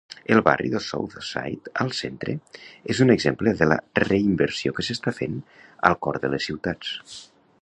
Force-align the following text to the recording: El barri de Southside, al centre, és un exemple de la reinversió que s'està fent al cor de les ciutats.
El 0.35 0.39
barri 0.45 0.69
de 0.75 0.79
Southside, 0.85 1.73
al 1.85 1.91
centre, 1.97 2.35
és 2.95 3.03
un 3.07 3.15
exemple 3.17 3.55
de 3.63 3.69
la 3.71 3.79
reinversió 4.03 4.77
que 4.79 4.89
s'està 4.91 5.17
fent 5.23 5.41
al 5.91 6.01
cor 6.07 6.23
de 6.27 6.35
les 6.37 6.51
ciutats. 6.53 7.19